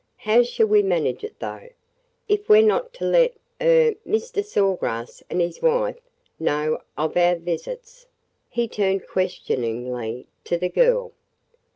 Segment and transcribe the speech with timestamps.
[0.17, 1.69] How shall we manage it, though,
[2.27, 4.43] if we 're not to let– er– Mr.
[4.43, 5.99] Saw Grass and his wife
[6.39, 8.07] know of our visits?"
[8.49, 11.11] He turned questioningly to the girl.